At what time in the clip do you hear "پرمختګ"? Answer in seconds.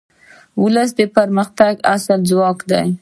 1.15-1.73